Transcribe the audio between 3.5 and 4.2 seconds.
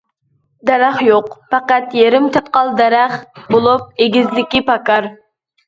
بولۇپ،